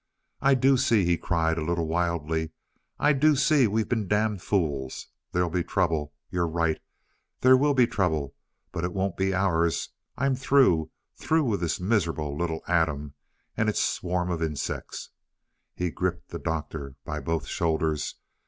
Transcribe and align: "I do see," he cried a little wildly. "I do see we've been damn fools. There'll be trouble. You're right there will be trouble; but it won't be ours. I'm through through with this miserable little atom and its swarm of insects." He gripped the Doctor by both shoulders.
"I 0.41 0.55
do 0.55 0.77
see," 0.77 1.05
he 1.05 1.15
cried 1.15 1.59
a 1.59 1.63
little 1.63 1.85
wildly. 1.85 2.49
"I 2.97 3.13
do 3.13 3.35
see 3.35 3.67
we've 3.67 3.87
been 3.87 4.07
damn 4.07 4.39
fools. 4.39 5.05
There'll 5.31 5.51
be 5.51 5.63
trouble. 5.63 6.15
You're 6.31 6.47
right 6.47 6.79
there 7.41 7.55
will 7.55 7.75
be 7.75 7.85
trouble; 7.85 8.33
but 8.71 8.83
it 8.83 8.93
won't 8.93 9.15
be 9.15 9.31
ours. 9.31 9.89
I'm 10.17 10.33
through 10.35 10.89
through 11.15 11.43
with 11.43 11.59
this 11.61 11.79
miserable 11.79 12.35
little 12.35 12.63
atom 12.67 13.13
and 13.55 13.69
its 13.69 13.79
swarm 13.79 14.31
of 14.31 14.41
insects." 14.41 15.11
He 15.75 15.91
gripped 15.91 16.29
the 16.29 16.39
Doctor 16.39 16.95
by 17.05 17.19
both 17.19 17.45
shoulders. 17.45 18.15